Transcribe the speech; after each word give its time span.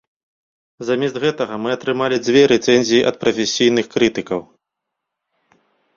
Замест 0.87 1.19
гэтага 1.25 1.59
мы 1.65 1.69
атрымалі 1.77 2.17
дзве 2.25 2.41
рэцэнзіі 2.53 3.03
ад 3.11 3.15
прафесійных 3.25 3.85
крытыкаў. 3.95 4.41